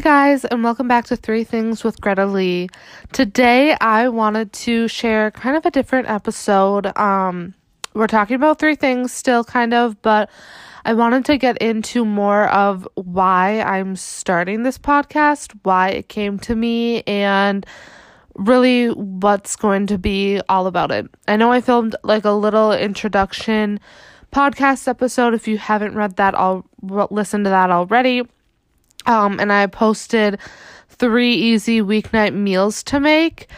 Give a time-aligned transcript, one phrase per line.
[0.00, 2.70] Hey guys, and welcome back to Three Things with Greta Lee.
[3.12, 6.96] Today I wanted to share kind of a different episode.
[6.96, 7.52] Um,
[7.92, 10.30] we're talking about three things still, kind of, but
[10.86, 16.38] I wanted to get into more of why I'm starting this podcast, why it came
[16.38, 17.66] to me, and
[18.36, 21.08] really what's going to be all about it.
[21.28, 23.78] I know I filmed like a little introduction
[24.32, 25.34] podcast episode.
[25.34, 28.22] If you haven't read that, I'll listen to that already.
[29.06, 30.38] Um, and I posted
[30.88, 33.48] three easy weeknight meals to make.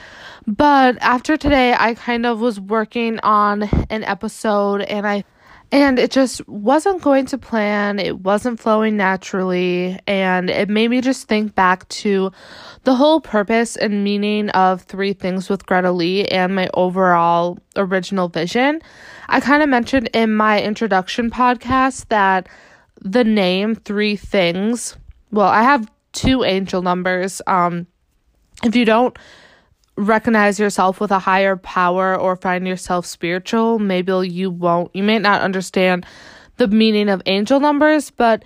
[0.46, 5.24] But after today, I kind of was working on an episode and I
[5.73, 7.98] and it just wasn't going to plan.
[7.98, 9.98] It wasn't flowing naturally.
[10.06, 12.30] And it made me just think back to
[12.84, 18.29] the whole purpose and meaning of Three Things with Greta Lee and my overall original
[18.29, 18.82] vision.
[19.30, 22.51] I kind of mentioned in my introduction podcast that
[23.01, 24.98] the name Three Things,
[25.33, 27.43] well, I have two angel numbers.
[27.47, 27.87] Um,
[28.63, 29.19] if you don't
[29.97, 35.19] recognize yourself with a higher power or find yourself spiritual, maybe you won't, you may
[35.19, 36.07] not understand
[36.59, 38.45] the meaning of angel numbers, but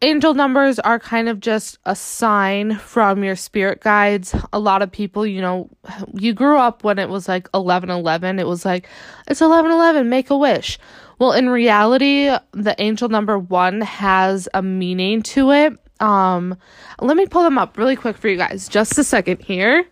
[0.00, 4.34] angel numbers are kind of just a sign from your spirit guides.
[4.52, 5.70] A lot of people, you know,
[6.14, 8.38] you grew up when it was like 1111.
[8.38, 8.88] It was like,
[9.28, 10.78] it's 1111, make a wish.
[11.18, 15.78] Well, in reality, the angel number one has a meaning to it.
[16.02, 16.56] Um,
[17.00, 18.68] let me pull them up really quick for you guys.
[18.68, 19.86] Just a second here.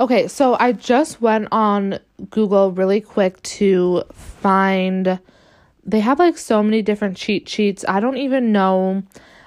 [0.00, 1.98] Okay, so I just went on
[2.30, 5.18] Google really quick to find.
[5.84, 7.84] They have like so many different cheat sheets.
[7.86, 9.02] I don't even know.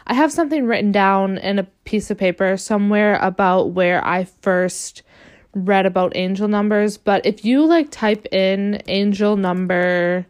[0.05, 5.03] I have something written down in a piece of paper somewhere about where I first
[5.53, 6.97] read about angel numbers.
[6.97, 10.25] But if you like type in angel number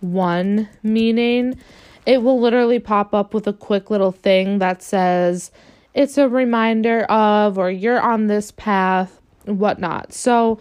[0.00, 1.58] one meaning,
[2.06, 5.50] it will literally pop up with a quick little thing that says
[5.94, 10.12] it's a reminder of, or you're on this path whatnot.
[10.12, 10.58] So,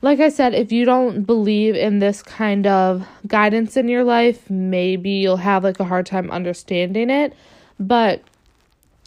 [0.00, 4.50] like I said, if you don't believe in this kind of guidance in your life,
[4.50, 7.34] maybe you'll have like a hard time understanding it.
[7.78, 8.22] But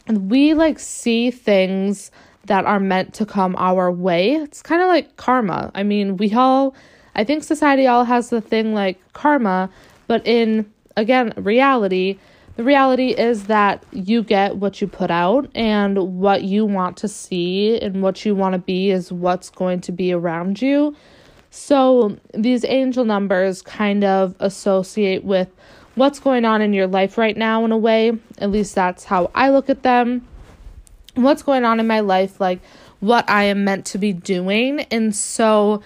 [0.08, 2.10] we like see things
[2.46, 4.36] that are meant to come our way.
[4.36, 5.70] It's kind of like karma.
[5.74, 6.74] I mean, we all,
[7.14, 9.68] I think society all has the thing like karma,
[10.06, 12.18] but in again, reality,
[12.56, 17.08] the reality is that you get what you put out, and what you want to
[17.08, 20.96] see and what you want to be is what's going to be around you.
[21.50, 25.48] So, these angel numbers kind of associate with
[25.96, 28.12] what's going on in your life right now, in a way.
[28.38, 30.26] At least that's how I look at them.
[31.14, 32.60] What's going on in my life, like
[33.00, 34.80] what I am meant to be doing.
[34.90, 35.82] And so,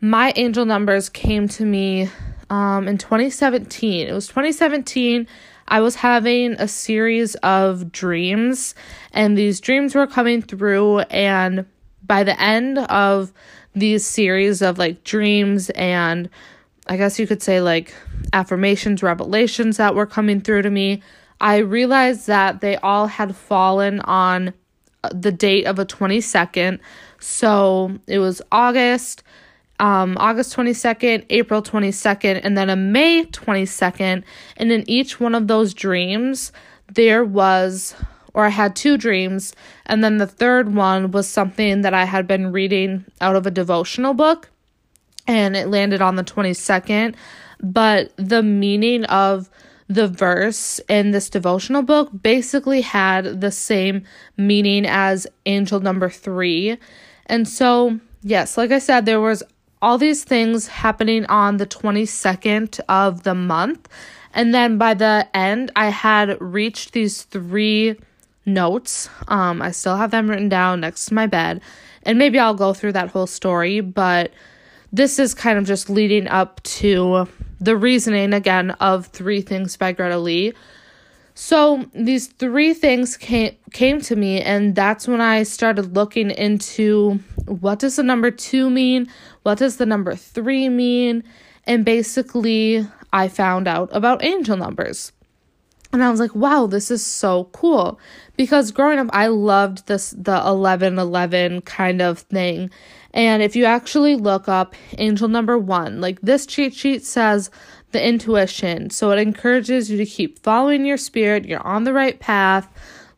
[0.00, 2.08] my angel numbers came to me
[2.50, 4.08] um, in 2017.
[4.08, 5.26] It was 2017
[5.68, 8.74] I was having a series of dreams,
[9.12, 11.00] and these dreams were coming through.
[11.00, 11.66] And
[12.04, 13.32] by the end of
[13.74, 16.30] these series of like dreams and
[16.88, 17.92] I guess you could say like
[18.32, 21.02] affirmations, revelations that were coming through to me,
[21.40, 24.54] I realized that they all had fallen on
[25.12, 26.78] the date of a 22nd.
[27.18, 29.24] So it was August
[29.78, 34.22] um, August 22nd, April 22nd, and then a May 22nd.
[34.56, 36.52] And in each one of those dreams,
[36.92, 37.94] there was,
[38.34, 39.54] or I had two dreams,
[39.86, 43.50] and then the third one was something that I had been reading out of a
[43.50, 44.50] devotional book,
[45.26, 47.14] and it landed on the 22nd.
[47.60, 49.50] But the meaning of
[49.88, 54.04] the verse in this devotional book basically had the same
[54.36, 56.76] meaning as angel number three.
[57.26, 59.42] And so, yes, like I said, there was
[59.82, 63.88] all these things happening on the 22nd of the month.
[64.32, 67.96] And then by the end, I had reached these three
[68.44, 69.08] notes.
[69.28, 71.60] Um, I still have them written down next to my bed.
[72.02, 74.32] And maybe I'll go through that whole story, but
[74.92, 77.28] this is kind of just leading up to
[77.60, 80.52] the reasoning again of Three Things by Greta Lee.
[81.38, 87.20] So these three things came came to me and that's when I started looking into
[87.44, 89.06] what does the number 2 mean?
[89.42, 91.24] What does the number 3 mean?
[91.64, 95.12] And basically I found out about angel numbers.
[95.92, 98.00] And I was like, wow, this is so cool.
[98.38, 102.70] Because growing up I loved this the 1111 kind of thing.
[103.16, 107.50] And if you actually look up angel number 1, like this cheat sheet says
[107.92, 108.90] the intuition.
[108.90, 111.46] So it encourages you to keep following your spirit.
[111.46, 112.68] You're on the right path.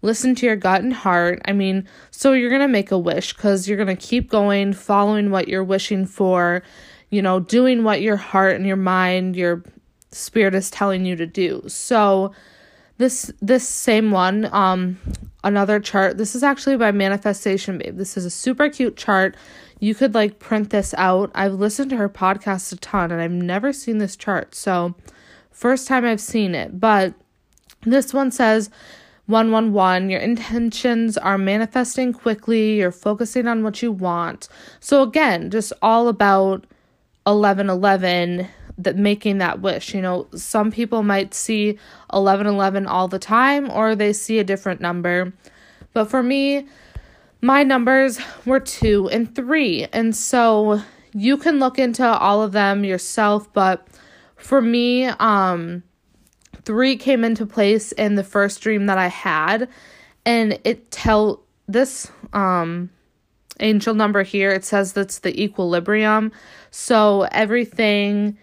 [0.01, 1.43] Listen to your gut and heart.
[1.47, 4.73] I mean, so you're going to make a wish because you're going to keep going,
[4.73, 6.63] following what you're wishing for,
[7.11, 9.65] you know, doing what your heart and your mind, your
[10.13, 11.65] spirit is telling you to do.
[11.67, 12.33] So,
[12.99, 14.99] this this same one um
[15.45, 16.19] another chart.
[16.19, 17.97] This is actually by Manifestation Babe.
[17.97, 19.37] This is a super cute chart.
[19.81, 21.31] You could like print this out.
[21.35, 24.55] I've listened to her podcast a ton and I've never seen this chart.
[24.55, 24.95] So,
[25.51, 26.81] first time I've seen it.
[26.81, 27.15] But
[27.83, 28.71] this one says
[29.27, 34.49] 111 your intentions are manifesting quickly, you're focusing on what you want.
[34.81, 36.67] So, again, just all about
[37.25, 38.49] 1111
[38.79, 39.95] that making that wish.
[39.95, 41.73] You know, some people might see
[42.11, 45.33] 1111 all the time or they see a different number.
[45.93, 46.67] But for me,
[47.41, 49.89] my numbers were 2 and 3.
[49.93, 50.81] And so
[51.13, 53.87] you can look into all of them yourself, but
[54.37, 55.83] for me, um
[56.65, 59.69] 3 came into place in the first dream that I had
[60.27, 62.91] and it tell this um
[63.61, 66.31] angel number here it says that's the equilibrium
[66.71, 68.37] so everything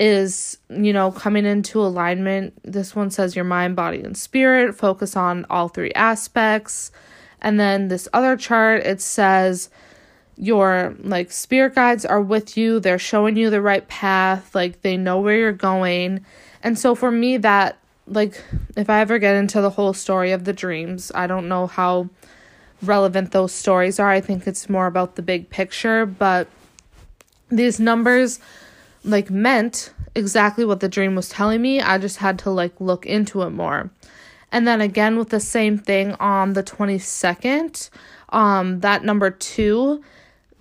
[0.00, 2.58] is, you know, coming into alignment.
[2.64, 4.74] This one says your mind, body, and spirit.
[4.74, 6.90] Focus on all three aspects.
[7.42, 9.68] And then this other chart, it says
[10.36, 12.80] your like spirit guides are with you.
[12.80, 14.54] They're showing you the right path.
[14.54, 16.24] Like they know where you're going.
[16.62, 17.76] And so for me, that
[18.06, 18.42] like
[18.78, 22.08] if I ever get into the whole story of the dreams, I don't know how
[22.80, 24.08] relevant those stories are.
[24.08, 26.48] I think it's more about the big picture, but
[27.50, 28.40] these numbers
[29.04, 31.80] like meant exactly what the dream was telling me.
[31.80, 33.90] I just had to like look into it more.
[34.52, 37.90] And then again with the same thing on the 22nd,
[38.30, 40.02] um that number 2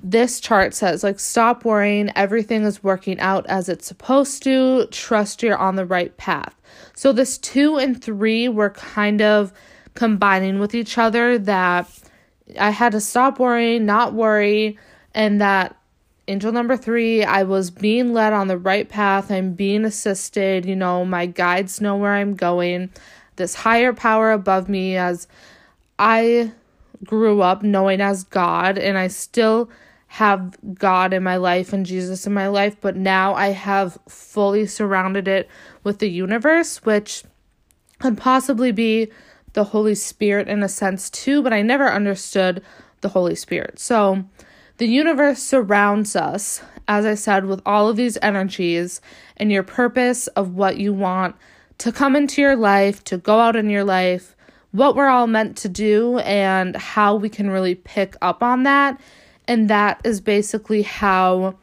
[0.02, 5.44] this chart says like stop worrying everything is working out as it's supposed to trust
[5.44, 6.56] you're on the right path
[6.96, 9.52] so this 2 and 3 were kind of
[9.96, 11.88] combining with each other that
[12.60, 14.78] i had to stop worrying not worry
[15.14, 15.76] and that
[16.30, 19.32] angel number three, I was being led on the right path.
[19.32, 20.66] I'm being assisted.
[20.66, 22.92] You know, my guides know where I'm going.
[23.36, 25.28] This higher power above me, as
[25.98, 26.52] I
[27.04, 29.70] grew up knowing as God, and I still
[30.08, 34.66] have God in my life and Jesus in my life, but now I have fully
[34.66, 35.48] surrounded it
[35.84, 37.24] with the universe, which
[38.00, 39.12] could possibly be
[39.54, 42.64] the Holy Spirit in a sense too, but I never understood
[43.02, 43.80] the Holy Spirit.
[43.80, 44.26] So,
[44.80, 49.02] the universe surrounds us, as I said, with all of these energies
[49.38, 51.36] and your purpose of what you want
[51.80, 54.36] to come into your life, to go out in your life,
[54.72, 59.00] what we're all meant to do, and how we can really pick up on that.
[59.50, 61.56] And that is basically how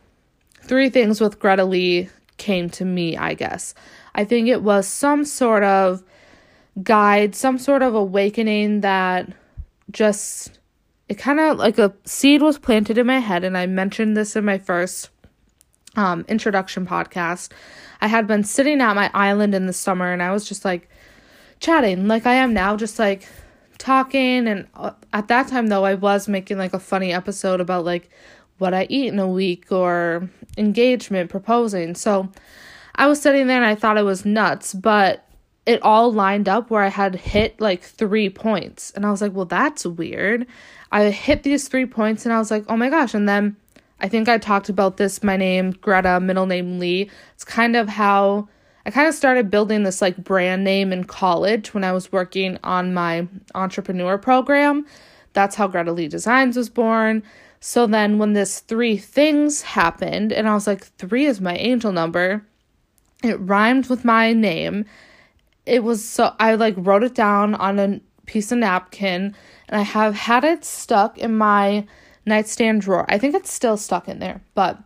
[0.60, 3.74] three things with Greta Lee came to me, I guess.
[4.14, 6.02] I think it was some sort of
[6.82, 9.32] guide, some sort of awakening that
[9.90, 10.58] just
[11.08, 14.36] it kind of like a seed was planted in my head and i mentioned this
[14.36, 15.10] in my first
[15.96, 17.50] um, introduction podcast.
[18.00, 20.88] I had been sitting at my island in the summer and i was just like
[21.58, 23.26] chatting like i am now just like
[23.78, 27.84] talking and uh, at that time though i was making like a funny episode about
[27.84, 28.10] like
[28.58, 31.94] what i eat in a week or engagement proposing.
[31.94, 32.30] So
[32.94, 35.25] i was sitting there and i thought it was nuts but
[35.66, 38.92] it all lined up where I had hit like three points.
[38.92, 40.46] And I was like, well, that's weird.
[40.92, 43.12] I hit these three points and I was like, oh my gosh.
[43.12, 43.56] And then
[44.00, 45.24] I think I talked about this.
[45.24, 47.10] My name, Greta, middle name Lee.
[47.34, 48.48] It's kind of how
[48.86, 52.58] I kind of started building this like brand name in college when I was working
[52.62, 54.86] on my entrepreneur program.
[55.32, 57.24] That's how Greta Lee Designs was born.
[57.58, 61.90] So then when this three things happened, and I was like, three is my angel
[61.90, 62.46] number,
[63.24, 64.84] it rhymed with my name
[65.66, 69.34] it was so I like wrote it down on a piece of napkin
[69.68, 71.86] and I have had it stuck in my
[72.24, 73.04] nightstand drawer.
[73.08, 74.78] I think it's still stuck in there, but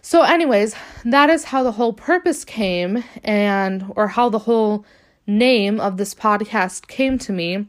[0.00, 0.74] so anyways,
[1.04, 4.86] that is how the whole purpose came and or how the whole
[5.26, 7.66] name of this podcast came to me.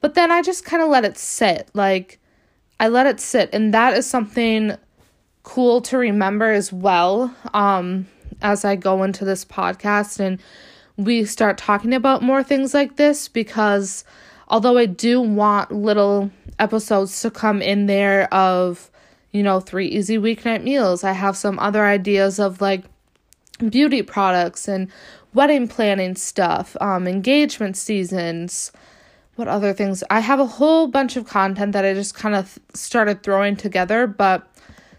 [0.00, 1.68] But then I just kind of let it sit.
[1.74, 2.18] Like
[2.80, 4.76] I let it sit and that is something
[5.42, 8.06] cool to remember as well um
[8.40, 10.40] as I go into this podcast and
[10.96, 14.04] we start talking about more things like this because
[14.48, 18.90] although I do want little episodes to come in there of,
[19.32, 22.84] you know, three easy weeknight meals, I have some other ideas of like
[23.70, 24.90] beauty products and
[25.34, 28.72] wedding planning stuff, um, engagement seasons.
[29.36, 30.04] What other things?
[30.10, 34.06] I have a whole bunch of content that I just kind of started throwing together,
[34.06, 34.46] but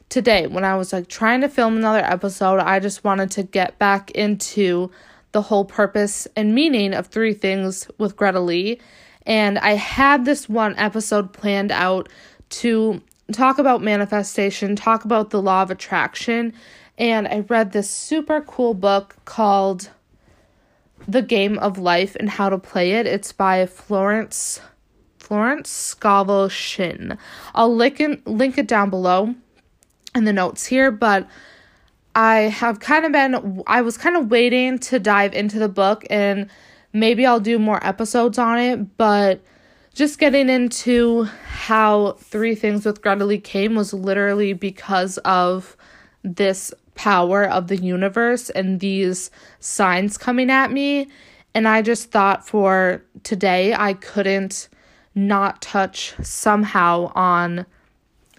[0.09, 3.77] today when I was like trying to film another episode, I just wanted to get
[3.77, 4.89] back into
[5.33, 8.79] the whole purpose and meaning of three things with Greta Lee.
[9.25, 12.07] And I had this one episode planned out
[12.49, 16.53] to talk about manifestation, talk about the law of attraction.
[16.97, 19.89] And I read this super cool book called
[21.07, 23.07] The Game of Life and How to Play It.
[23.07, 24.61] It's by Florence
[25.17, 27.17] Florence Scovel Shinn.
[27.55, 29.33] I'll link link it down below
[30.13, 31.27] in the notes here, but
[32.15, 36.05] I have kind of been, I was kind of waiting to dive into the book
[36.09, 36.49] and
[36.91, 39.41] maybe I'll do more episodes on it, but
[39.93, 45.75] just getting into how Three Things with Greta Lee came was literally because of
[46.23, 51.07] this power of the universe and these signs coming at me.
[51.55, 54.69] And I just thought for today, I couldn't
[55.15, 57.65] not touch somehow on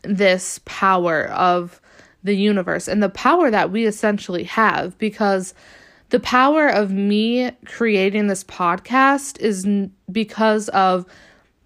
[0.02, 1.80] this power of
[2.24, 5.54] the universe and the power that we essentially have because
[6.10, 9.66] the power of me creating this podcast is
[10.10, 11.06] because of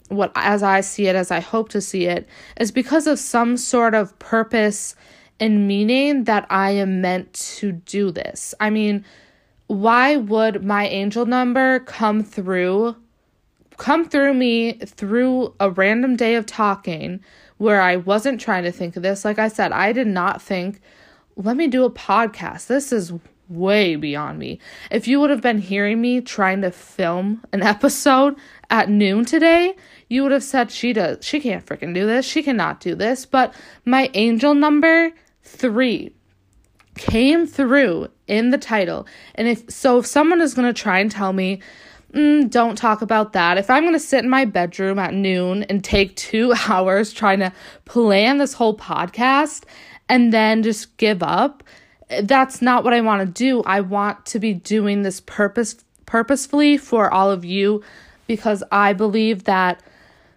[0.08, 2.26] what as I see it as I hope to see it
[2.58, 4.94] is because of some sort of purpose
[5.40, 8.54] and meaning that I am meant to do this.
[8.58, 9.04] I mean,
[9.68, 12.96] why would my angel number come through
[13.76, 17.20] come through me through a random day of talking
[17.58, 19.24] where I wasn't trying to think of this.
[19.24, 20.80] Like I said, I did not think,
[21.36, 22.66] let me do a podcast.
[22.66, 23.12] This is
[23.48, 24.58] way beyond me.
[24.90, 28.36] If you would have been hearing me trying to film an episode
[28.70, 29.74] at noon today,
[30.08, 32.26] you would have said she does she can't freaking do this.
[32.26, 33.26] She cannot do this.
[33.26, 35.12] But my angel number
[35.42, 36.12] 3
[36.96, 39.06] came through in the title.
[39.34, 41.60] And if so if someone is going to try and tell me
[42.12, 43.58] mm, don't talk about that.
[43.58, 47.40] If I'm going to sit in my bedroom at noon and take two hours trying
[47.40, 47.52] to
[47.84, 49.64] plan this whole podcast
[50.08, 51.62] and then just give up,
[52.22, 53.62] that's not what I want to do.
[53.64, 57.82] I want to be doing this purpose purposefully for all of you
[58.26, 59.82] because I believe that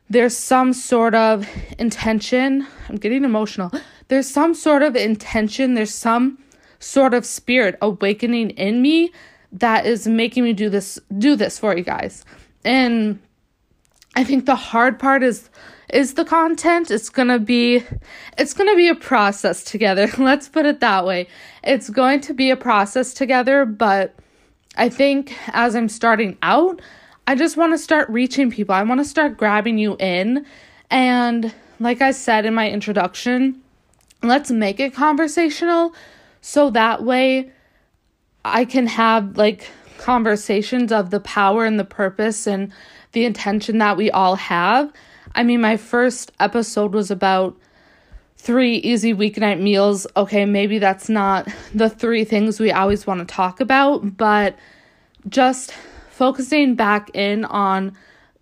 [0.09, 1.47] there's some sort of
[1.79, 2.67] intention.
[2.89, 3.71] I'm getting emotional.
[4.09, 6.37] There's some sort of intention, there's some
[6.79, 9.13] sort of spirit awakening in me
[9.51, 12.25] that is making me do this do this for you guys.
[12.63, 13.19] And
[14.15, 15.49] I think the hard part is
[15.93, 16.89] is the content.
[16.89, 17.83] It's going to be
[18.37, 20.09] it's going to be a process together.
[20.17, 21.27] Let's put it that way.
[21.63, 24.15] It's going to be a process together, but
[24.77, 26.81] I think as I'm starting out,
[27.27, 28.73] I just want to start reaching people.
[28.73, 30.45] I want to start grabbing you in
[30.89, 33.61] and like I said in my introduction,
[34.21, 35.95] let's make it conversational
[36.41, 37.51] so that way
[38.43, 42.71] I can have like conversations of the power and the purpose and
[43.11, 44.91] the intention that we all have.
[45.35, 47.55] I mean, my first episode was about
[48.37, 50.07] three easy weeknight meals.
[50.17, 54.55] Okay, maybe that's not the three things we always want to talk about, but
[55.29, 55.73] just
[56.09, 57.95] focusing back in on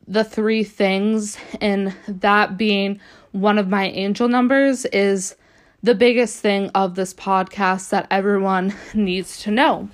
[0.08, 3.00] the three things and that being
[3.32, 5.36] one of my angel numbers is
[5.82, 9.90] the biggest thing of this podcast that everyone needs to know.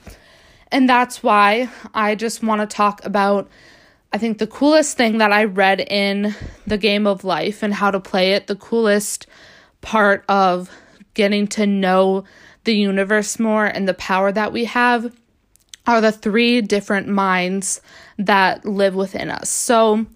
[0.71, 3.49] And that's why I just want to talk about,
[4.11, 7.91] I think, the coolest thing that I read in the game of life and how
[7.91, 9.27] to play it, the coolest
[9.81, 10.69] part of
[11.13, 12.23] getting to know
[12.63, 15.15] the universe more and the power that we have
[15.87, 17.79] are the three different minds
[18.17, 19.49] that live within us.
[19.49, 20.07] So,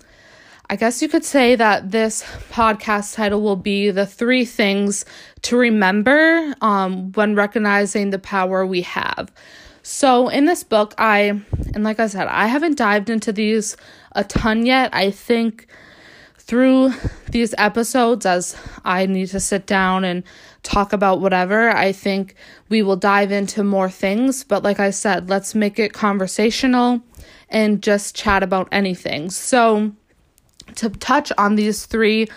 [0.71, 5.03] I guess you could say that this podcast title will be the three things
[5.41, 9.31] to remember um, when recognizing the power we have.
[9.81, 11.41] So, in this book, I,
[11.73, 13.77] and like I said, I haven't dived into these
[14.11, 14.93] a ton yet.
[14.93, 15.65] I think
[16.37, 16.93] through
[17.31, 20.23] these episodes, as I need to sit down and
[20.61, 22.35] talk about whatever, I think
[22.69, 24.43] we will dive into more things.
[24.43, 27.01] But like I said, let's make it conversational
[27.49, 29.31] and just chat about anything.
[29.31, 29.93] So,
[30.75, 32.27] to touch on these three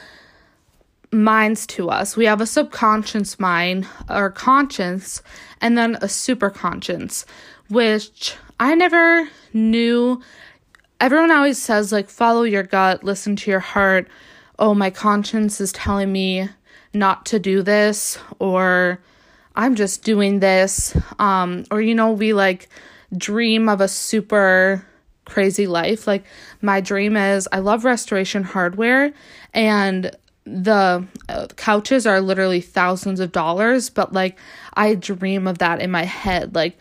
[1.13, 2.17] minds to us.
[2.17, 5.23] We have a subconscious mind or conscience
[5.61, 7.27] and then a super conscience,
[7.69, 10.23] which I never knew.
[11.01, 14.09] Everyone always says, like, follow your gut, listen to your heart.
[14.59, 16.49] Oh, my conscience is telling me
[16.95, 19.01] not to do this, or
[19.57, 20.97] I'm just doing this.
[21.19, 22.69] Um, or, you know, we like
[23.17, 24.87] dream of a super
[25.25, 26.07] crazy life.
[26.07, 26.25] Like
[26.61, 29.13] my dream is I love restoration hardware
[29.55, 34.39] and the uh, couches are literally thousands of dollars, but like
[34.75, 36.55] I dream of that in my head.
[36.55, 36.79] Like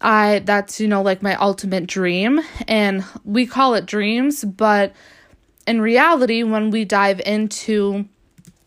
[0.00, 4.92] I that's you know like my ultimate dream and we call it dreams, but
[5.66, 8.06] in reality when we dive into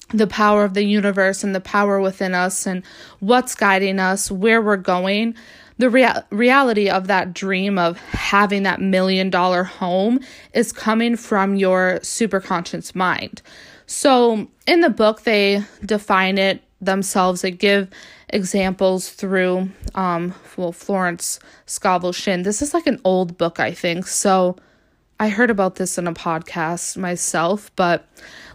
[0.10, 2.84] the power of the universe and the power within us and
[3.20, 5.36] what's guiding us, where we're going,
[5.78, 10.20] the rea- reality of that dream of having that million dollar home
[10.54, 13.42] is coming from your superconscious mind.
[13.86, 17.42] So in the book, they define it themselves.
[17.42, 17.90] They give
[18.30, 22.44] examples through um well Florence Scovel Shinn.
[22.44, 24.08] This is like an old book, I think.
[24.08, 24.58] So
[25.20, 28.06] I heard about this in a podcast myself, but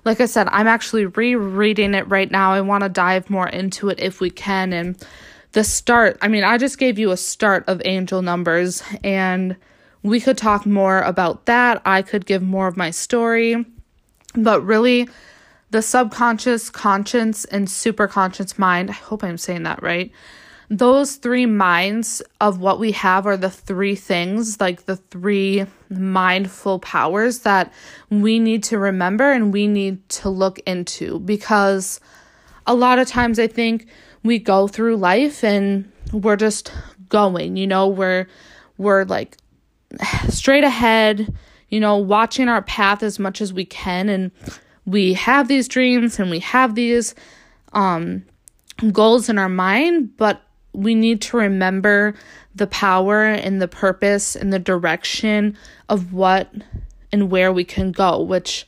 [0.04, 2.52] like I said, I'm actually rereading it right now.
[2.52, 4.72] I want to dive more into it if we can.
[4.72, 4.96] And
[5.52, 9.56] the start, I mean, I just gave you a start of angel numbers, and
[10.02, 11.82] we could talk more about that.
[11.84, 13.64] I could give more of my story,
[14.34, 15.08] but really,
[15.70, 20.12] the subconscious, conscious, and superconscious mind, I hope I'm saying that right
[20.72, 26.78] those three minds of what we have are the three things, like the three mindful
[26.78, 27.70] powers that
[28.08, 32.00] we need to remember and we need to look into because
[32.66, 33.86] a lot of times I think
[34.22, 36.72] we go through life and we're just
[37.08, 38.26] going, you know, we're
[38.78, 39.36] we're like
[40.28, 41.34] straight ahead,
[41.68, 44.08] you know, watching our path as much as we can.
[44.08, 44.30] And
[44.84, 47.14] we have these dreams and we have these
[47.72, 48.24] um
[48.92, 52.14] goals in our mind, but we need to remember
[52.54, 55.56] the power and the purpose and the direction
[55.88, 56.50] of what
[57.12, 58.66] and where we can go, which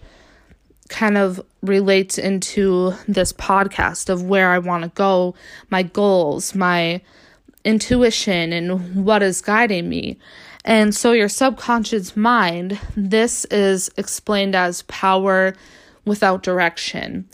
[0.88, 5.34] kind of relates into this podcast of where I want to go,
[5.70, 7.00] my goals, my
[7.64, 10.18] intuition, and what is guiding me.
[10.64, 15.54] And so, your subconscious mind, this is explained as power
[16.04, 17.28] without direction.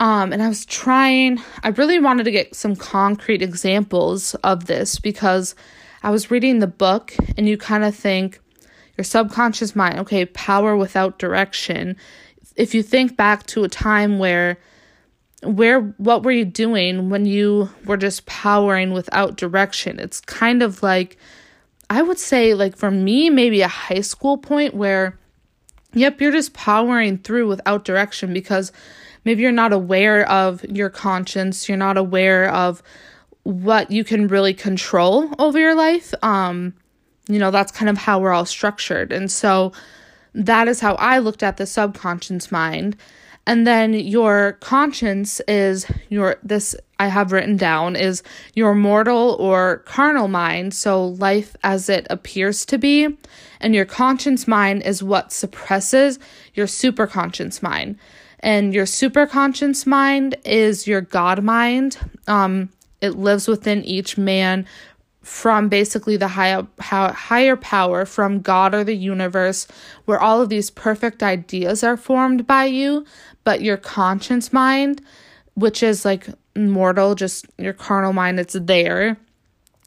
[0.00, 4.98] Um, and I was trying, I really wanted to get some concrete examples of this
[4.98, 5.54] because
[6.02, 8.40] I was reading the book and you kind of think
[8.98, 11.96] your subconscious mind, okay, power without direction.
[12.56, 14.58] If you think back to a time where
[15.42, 19.98] where what were you doing when you were just powering without direction?
[19.98, 21.16] It's kind of like
[21.90, 25.18] I would say like for me maybe a high school point where
[25.94, 28.72] yep, you're just powering through without direction because
[29.24, 32.82] maybe you're not aware of your conscience, you're not aware of
[33.44, 36.14] what you can really control over your life.
[36.22, 36.74] Um,
[37.28, 39.12] you know, that's kind of how we're all structured.
[39.12, 39.72] And so
[40.34, 42.96] that is how I looked at the subconscious mind.
[43.44, 48.22] And then your conscience is your, this I have written down is
[48.54, 53.08] your mortal or carnal mind, so life as it appears to be.
[53.60, 56.20] And your conscience mind is what suppresses
[56.54, 57.98] your superconscious mind
[58.42, 61.96] and your superconscious mind is your God mind.
[62.26, 64.66] Um, it lives within each man
[65.22, 69.66] from basically the higher higher power from God or the universe,
[70.04, 73.04] where all of these perfect ideas are formed by you.
[73.44, 75.00] But your conscience mind,
[75.54, 79.16] which is like mortal, just your carnal mind, it's there.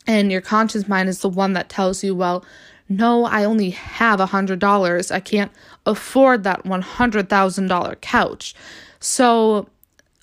[0.07, 2.45] And your conscious mind is the one that tells you, well,
[2.87, 5.09] no, I only have a hundred dollars.
[5.11, 5.51] I can't
[5.85, 8.55] afford that $100,000 couch.
[8.99, 9.67] So,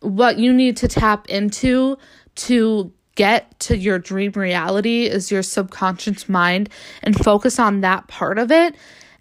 [0.01, 1.97] what you need to tap into
[2.35, 6.69] to get to your dream reality is your subconscious mind
[7.03, 8.75] and focus on that part of it.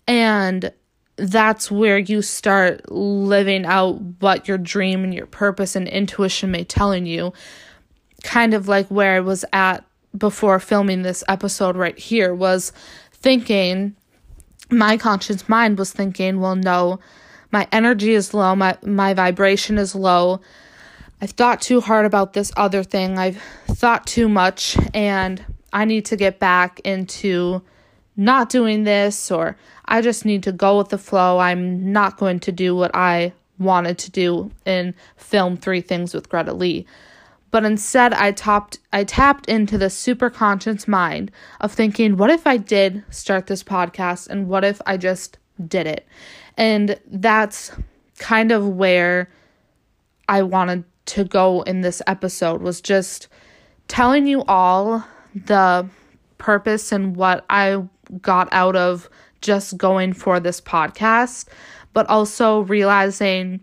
[0.07, 0.71] And
[1.17, 6.63] that's where you start living out what your dream and your purpose and intuition may
[6.63, 7.33] telling you.
[8.23, 9.83] Kind of like where I was at
[10.17, 12.71] before filming this episode right here was
[13.13, 13.95] thinking
[14.69, 16.99] my conscious mind was thinking, well, no,
[17.51, 20.39] my energy is low, my, my vibration is low.
[21.21, 23.17] I've thought too hard about this other thing.
[23.17, 27.61] I've thought too much, and I need to get back into
[28.17, 29.55] not doing this, or
[29.85, 31.39] I just need to go with the flow.
[31.39, 36.27] I'm not going to do what I wanted to do and film three things with
[36.27, 36.87] Greta Lee
[37.51, 42.47] but instead I tapped I tapped into the super conscious mind of thinking, what if
[42.47, 46.07] I did start this podcast and what if I just did it?
[46.57, 47.71] And that's
[48.17, 49.29] kind of where
[50.27, 50.85] I wanted
[51.23, 53.27] go in this episode was just
[53.87, 55.87] telling you all the
[56.37, 57.83] purpose and what I
[58.21, 59.09] got out of
[59.41, 61.47] just going for this podcast,
[61.93, 63.59] but also realizing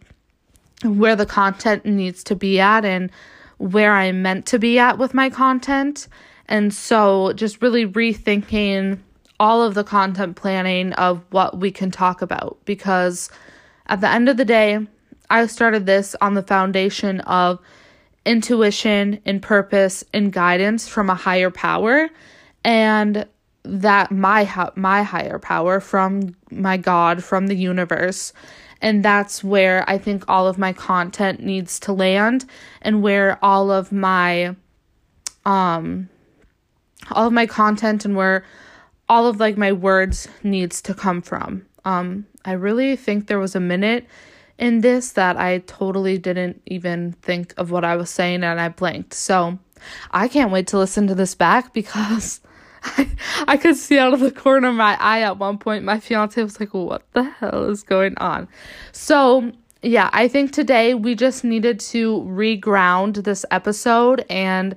[0.84, 3.10] where the content needs to be at and
[3.58, 6.08] where I'm meant to be at with my content.
[6.46, 8.98] And so just really rethinking
[9.40, 13.30] all of the content planning of what we can talk about because
[13.86, 14.86] at the end of the day,
[15.30, 17.60] I started this on the foundation of
[18.24, 22.08] intuition and purpose and guidance from a higher power
[22.64, 23.26] and
[23.64, 28.32] that my my higher power from my god from the universe
[28.80, 32.44] and that's where I think all of my content needs to land
[32.80, 34.54] and where all of my
[35.44, 36.08] um
[37.10, 38.44] all of my content and where
[39.08, 41.66] all of like my words needs to come from.
[41.84, 44.06] Um I really think there was a minute
[44.58, 48.68] in this that I totally didn't even think of what I was saying and I
[48.68, 49.14] blanked.
[49.14, 49.58] So,
[50.10, 52.40] I can't wait to listen to this back because
[52.82, 53.10] I,
[53.46, 55.84] I could see out of the corner of my eye at one point.
[55.84, 58.48] My fiance was like, What the hell is going on?
[58.92, 64.74] So, yeah, I think today we just needed to reground this episode and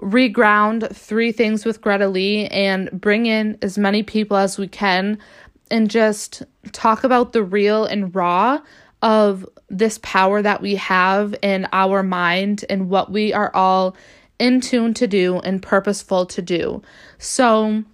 [0.00, 5.18] reground three things with Greta Lee and bring in as many people as we can
[5.70, 8.60] and just talk about the real and raw
[9.04, 13.94] of this power that we have in our mind and what we are all
[14.38, 16.82] in tune to do and purposeful to do.
[17.18, 17.84] So,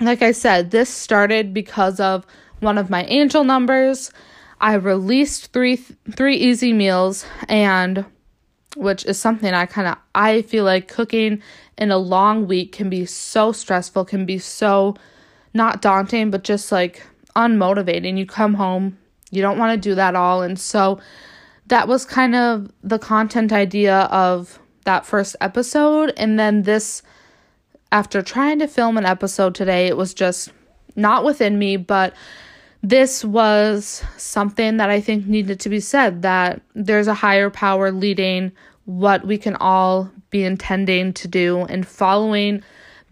[0.00, 2.26] like I said, this started because of
[2.58, 4.10] one of my angel numbers.
[4.60, 8.04] I released three three easy meals and
[8.76, 11.42] which is something I kind of I feel like cooking
[11.78, 14.96] in a long week can be so stressful, can be so
[15.52, 18.18] not daunting, but just like unmotivating.
[18.18, 18.98] You come home,
[19.34, 20.42] you don't want to do that all.
[20.42, 21.00] And so
[21.66, 26.12] that was kind of the content idea of that first episode.
[26.16, 27.02] And then this,
[27.90, 30.52] after trying to film an episode today, it was just
[30.96, 32.14] not within me, but
[32.82, 37.90] this was something that I think needed to be said that there's a higher power
[37.90, 38.52] leading
[38.84, 42.62] what we can all be intending to do and following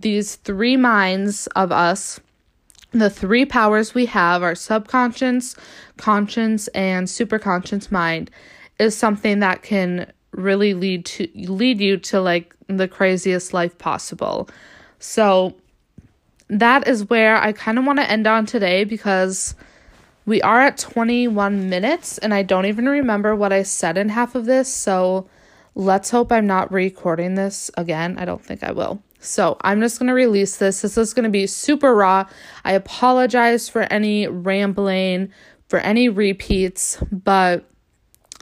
[0.01, 2.21] these three minds of us
[2.93, 5.57] the three powers we have our subconscious,
[6.03, 8.29] conscious, and superconscious mind
[8.81, 14.49] is something that can really lead to lead you to like the craziest life possible.
[14.99, 15.55] So
[16.49, 19.55] that is where I kind of want to end on today because
[20.27, 24.35] we are at 21 minutes and I don't even remember what I said in half
[24.35, 24.73] of this.
[24.73, 25.29] So
[25.77, 28.19] let's hope I'm not recording this again.
[28.19, 29.01] I don't think I will.
[29.23, 30.83] So I'm just going to release this.
[30.83, 32.27] This is going to be super raw.
[32.65, 35.31] I apologize for any rambling,
[35.73, 37.65] for any repeats, but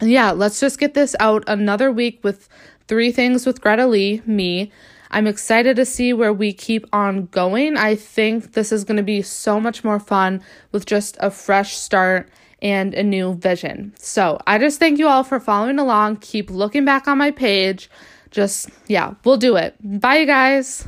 [0.02, 2.48] yeah, let's just get this out another week with
[2.88, 4.72] three things with Greta Lee, me.
[5.12, 7.76] I'm excited to see where we keep on going.
[7.76, 11.76] I think this is going to be so much more fun with just a fresh
[11.76, 12.28] start
[12.60, 13.94] and a new vision.
[13.96, 16.16] So I just thank you all for following along.
[16.16, 17.88] Keep looking back on my page
[18.32, 19.76] just, yeah, we'll do it.
[19.80, 20.84] Bye, you guys.